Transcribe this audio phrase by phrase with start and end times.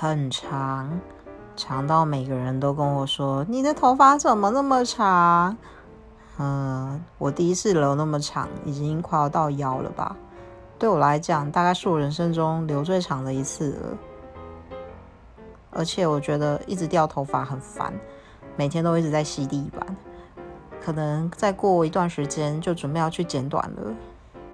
[0.00, 0.88] 很长，
[1.56, 5.56] 长到每个人都跟我说，你的头发怎么那么长？
[6.38, 10.14] 嗯，我第一次留那么长，已经快要到腰了吧，
[10.78, 13.98] 对我来讲大概是我人生中留最长的一次了。
[15.72, 17.92] 而且我觉得一直掉头发很烦，
[18.54, 19.96] 每天都一直在吸地板，
[20.80, 23.92] 可能再过一段时间就准备要去剪短了。